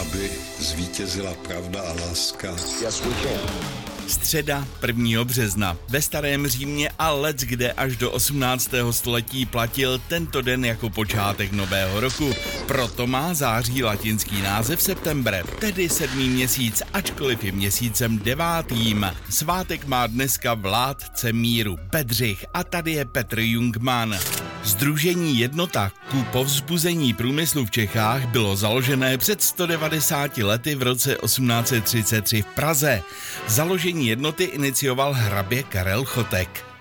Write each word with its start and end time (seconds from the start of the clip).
Aby 0.00 0.30
zvítězila 0.58 1.34
pravda 1.34 1.80
a 1.80 1.92
láska. 1.92 2.50
Yes, 2.82 3.00
we 3.00 3.10
can. 3.10 3.86
Středa 4.08 4.66
1. 4.86 5.24
března. 5.24 5.76
Ve 5.88 6.02
starém 6.02 6.46
Římě 6.46 6.90
a 6.98 7.10
let 7.10 7.36
kde 7.36 7.72
až 7.72 7.96
do 7.96 8.10
18. 8.10 8.70
století 8.90 9.46
platil 9.46 9.98
tento 10.08 10.42
den 10.42 10.64
jako 10.64 10.90
počátek 10.90 11.52
nového 11.52 12.00
roku. 12.00 12.32
Proto 12.66 13.06
má 13.06 13.34
září 13.34 13.82
latinský 13.82 14.42
název 14.42 14.82
septembre, 14.82 15.42
tedy 15.60 15.88
sedmý 15.88 16.28
měsíc, 16.28 16.82
ačkoliv 16.92 17.44
je 17.44 17.52
měsícem 17.52 18.18
devátým. 18.18 19.06
Svátek 19.30 19.86
má 19.86 20.06
dneska 20.06 20.54
vládce 20.54 21.32
míru 21.32 21.78
Bedřich 21.92 22.46
a 22.54 22.64
tady 22.64 22.92
je 22.92 23.04
Petr 23.04 23.38
Jungmann. 23.38 24.18
Združení 24.66 25.38
Jednota 25.38 25.92
ku 26.10 26.22
povzbuzení 26.32 27.14
průmyslu 27.14 27.66
v 27.66 27.70
Čechách 27.70 28.26
bylo 28.26 28.56
založené 28.56 29.18
před 29.18 29.42
190 29.42 30.38
lety 30.38 30.74
v 30.74 30.82
roce 30.82 31.16
1833 31.22 32.42
v 32.42 32.46
Praze. 32.46 33.02
Založení 33.46 34.08
jednoty 34.08 34.44
inicioval 34.44 35.12
hrabě 35.12 35.62
Karel 35.62 36.04
Chotek. 36.04 36.75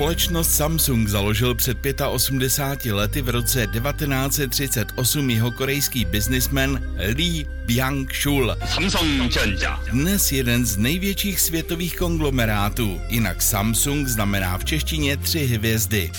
Společnost 0.00 0.54
Samsung 0.54 1.08
založil 1.08 1.54
před 1.54 1.78
85 2.08 2.92
lety 2.92 3.22
v 3.22 3.28
roce 3.28 3.66
1938 3.66 5.30
jeho 5.30 5.50
korejský 5.50 6.04
biznismen 6.04 6.94
Lee 7.16 7.46
Byung-chul. 7.66 8.56
Dnes 9.92 10.32
jeden 10.32 10.66
z 10.66 10.76
největších 10.76 11.40
světových 11.40 11.96
konglomerátů, 11.96 13.00
jinak 13.08 13.42
Samsung 13.42 14.08
znamená 14.08 14.58
v 14.58 14.64
češtině 14.64 15.16
tři 15.16 15.46
hvězdy. 15.46 16.10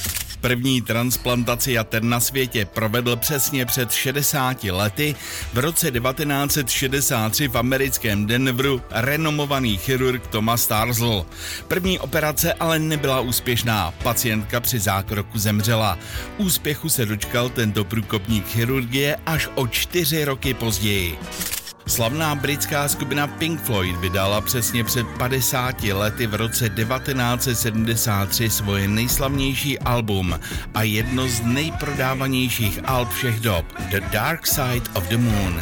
První 0.42 0.82
transplantaci 0.82 1.72
jater 1.72 2.04
na 2.04 2.20
světě 2.20 2.66
provedl 2.66 3.16
přesně 3.16 3.66
před 3.66 3.92
60 3.92 4.64
lety 4.64 5.16
v 5.54 5.58
roce 5.58 5.92
1963 5.92 7.48
v 7.48 7.58
americkém 7.58 8.26
Denveru 8.26 8.82
renomovaný 8.92 9.78
chirurg 9.78 10.28
Thomas 10.28 10.64
Starzl. 10.64 11.26
První 11.68 12.00
operace 12.00 12.54
ale 12.54 12.80
nebyla 12.80 13.20
úspěšná, 13.20 13.92
pacientka 14.04 14.60
při 14.60 14.80
zákroku 14.80 15.40
zemřela. 15.40 15.98
Úspěchu 16.38 16.90
se 16.90 17.06
dočkal 17.06 17.50
tento 17.50 17.84
průkopník 17.84 18.48
chirurgie 18.48 19.18
až 19.26 19.50
o 19.56 19.68
čtyři 19.68 20.26
roky 20.26 20.54
později. 20.54 21.18
Slavná 21.92 22.36
britská 22.36 22.88
skupina 22.88 23.28
Pink 23.28 23.62
Floyd 23.62 23.96
vydala 23.98 24.42
přesně 24.42 24.84
před 24.84 25.08
50 25.08 25.84
lety 25.84 26.28
v 26.28 26.36
roce 26.36 26.70
1973 26.70 28.50
svoje 28.50 28.88
nejslavnější 28.88 29.80
album 29.80 30.40
a 30.74 30.84
jedno 30.84 31.28
z 31.28 31.42
nejprodávanějších 31.42 32.80
alb 32.86 33.10
všech 33.10 33.40
dob 33.40 33.66
The 33.90 34.00
Dark 34.12 34.48
Side 34.48 34.90
of 34.94 35.08
the 35.08 35.18
Moon. 35.18 35.62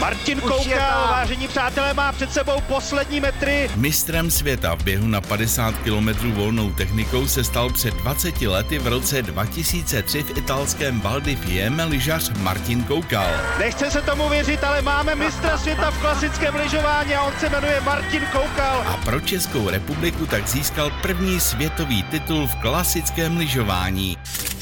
Martin 0.00 0.40
Koukal, 0.40 1.08
vážení 1.10 1.48
přátelé, 1.48 1.94
má 1.94 2.12
před 2.12 2.32
sebou 2.32 2.60
poslední 2.60 3.20
metry. 3.20 3.70
Mistrem 3.76 4.30
světa 4.30 4.74
v 4.74 4.84
běhu 4.84 5.06
na 5.06 5.20
50 5.20 5.74
km 5.74 6.32
volnou 6.32 6.72
technikou 6.72 7.26
se 7.26 7.44
stal 7.44 7.70
před 7.72 7.94
20 7.94 8.42
lety 8.42 8.78
v 8.78 8.86
roce 8.86 9.22
2003 9.22 10.22
v 10.22 10.38
italském 10.38 11.00
Val 11.00 11.20
di 11.20 11.36
Fiemme 11.36 11.84
lyžař 11.84 12.30
Martin 12.38 12.84
Koukal. 12.84 13.28
Nechce 13.58 13.90
se 13.90 14.02
tomu 14.02 14.28
věřit, 14.28 14.64
ale 14.64 14.82
máme 14.82 15.14
mistra 15.14 15.58
světa 15.58 15.90
v 15.90 16.00
klasickém 16.00 16.54
lyžování 16.54 17.14
a 17.14 17.22
on 17.22 17.32
se 17.40 17.48
jmenuje 17.48 17.80
Martin 17.80 18.22
Koukal. 18.32 18.84
A 18.86 18.96
pro 18.96 19.20
Českou 19.20 19.70
republiku 19.70 20.26
tak 20.26 20.48
získal 20.48 20.90
první 21.02 21.40
světový 21.40 22.02
titul 22.02 22.46
v 22.46 22.54
klasickém 22.54 23.36
lyžování. 23.36 24.18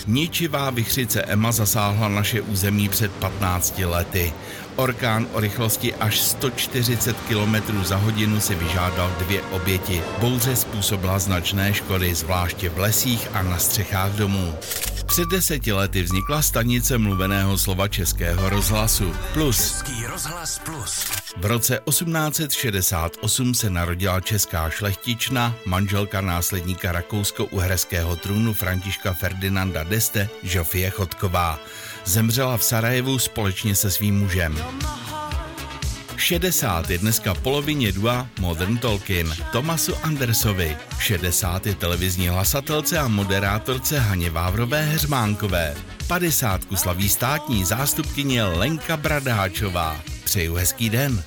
Ničivá 0.07 0.71
vychřice 0.71 1.23
Emma 1.23 1.53
zasáhla 1.53 2.09
naše 2.09 2.41
území 2.41 2.89
před 2.89 3.13
15 3.13 3.79
lety. 3.79 4.33
Orkán 4.77 5.27
o 5.33 5.41
rychlosti 5.41 5.95
až 5.95 6.21
140 6.21 7.17
km 7.17 7.85
za 7.85 7.97
hodinu 7.97 8.41
si 8.41 8.55
vyžádal 8.55 9.15
dvě 9.19 9.43
oběti. 9.43 10.03
Bouře 10.19 10.57
způsobila 10.57 11.19
značné 11.19 11.75
škody, 11.75 12.15
zvláště 12.15 12.69
v 12.69 12.79
lesích 12.79 13.29
a 13.33 13.43
na 13.43 13.59
střechách 13.59 14.13
domů. 14.13 14.55
Před 15.13 15.29
deseti 15.29 15.73
lety 15.73 16.03
vznikla 16.03 16.43
stanice 16.43 16.99
mluveného 16.99 17.59
slova 17.59 17.89
Českého 17.89 18.49
rozhlasu 18.49 19.15
Plus. 19.33 19.57
Český 19.57 20.07
rozhlas 20.07 20.59
Plus. 20.59 21.05
V 21.37 21.47
roce 21.47 21.81
1868 21.89 23.55
se 23.55 23.71
narodila 23.71 24.21
česká 24.21 24.71
šlechtična, 24.71 25.55
manželka 25.67 26.21
následníka 26.21 26.93
rakousko-uherského 26.93 28.17
trůnu 28.17 28.53
Františka 28.53 29.13
Ferdinanda 29.13 29.85
d'Este, 29.85 30.29
Žofie 30.43 30.91
Chodková. 30.91 31.59
Zemřela 32.05 32.57
v 32.57 32.65
Sarajevu 32.65 33.19
společně 33.19 33.75
se 33.75 33.91
svým 33.91 34.19
mužem. 34.19 34.59
60 36.33 36.91
je 36.91 36.99
dneska 36.99 37.35
polovině 37.35 37.93
dua 37.93 38.29
Modern 38.41 38.79
Talking 38.79 39.29
Tomasu 39.53 39.95
Andersovi. 40.03 40.77
60 40.99 41.67
je 41.67 41.75
televizní 41.75 42.29
hlasatelce 42.29 42.99
a 42.99 43.09
moderátorce 43.09 43.99
Haně 43.99 44.31
Vávrové 44.31 44.83
Heřmánkové. 44.83 45.75
50 46.07 46.61
slaví 46.75 47.09
státní 47.09 47.65
zástupkyně 47.65 48.45
Lenka 48.45 48.97
Bradáčová. 48.97 50.01
Přeju 50.25 50.55
hezký 50.55 50.91
den. 50.91 51.25